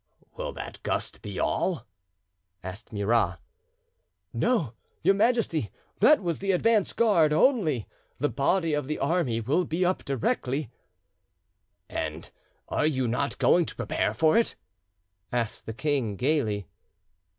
[0.35, 1.85] "Will that gust be all?"
[2.63, 3.37] asked Murat.
[4.33, 9.63] "No, your Majesty, that was the advance guard only; the body of the army will
[9.63, 10.71] be up directly."
[11.87, 12.31] "And
[12.67, 14.55] are you not going to prepare for it?"
[15.31, 16.65] asked the king gaily.